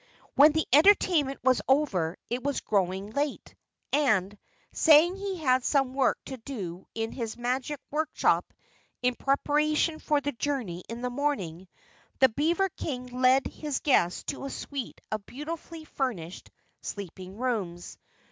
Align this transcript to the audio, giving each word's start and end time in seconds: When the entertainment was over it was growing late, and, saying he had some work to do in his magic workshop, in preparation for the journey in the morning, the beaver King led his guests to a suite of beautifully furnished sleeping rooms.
When 0.33 0.51
the 0.53 0.65
entertainment 0.73 1.43
was 1.43 1.61
over 1.67 2.17
it 2.27 2.41
was 2.43 2.61
growing 2.61 3.11
late, 3.11 3.53
and, 3.93 4.35
saying 4.71 5.15
he 5.15 5.37
had 5.37 5.63
some 5.63 5.93
work 5.93 6.17
to 6.25 6.37
do 6.37 6.87
in 6.95 7.11
his 7.11 7.37
magic 7.37 7.79
workshop, 7.91 8.51
in 9.03 9.13
preparation 9.13 9.99
for 9.99 10.19
the 10.19 10.31
journey 10.31 10.83
in 10.89 11.03
the 11.03 11.11
morning, 11.11 11.67
the 12.17 12.29
beaver 12.29 12.69
King 12.69 13.21
led 13.21 13.45
his 13.45 13.79
guests 13.81 14.23
to 14.23 14.45
a 14.45 14.49
suite 14.49 14.99
of 15.11 15.23
beautifully 15.27 15.83
furnished 15.85 16.49
sleeping 16.81 17.37
rooms. 17.37 17.99